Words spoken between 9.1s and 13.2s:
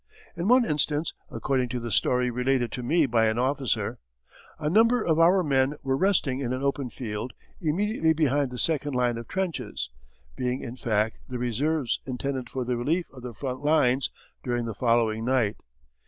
of trenches, being in fact the reserves intended for the relief